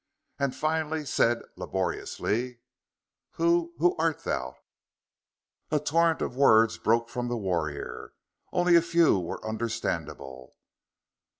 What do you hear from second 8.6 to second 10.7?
a few were understandable.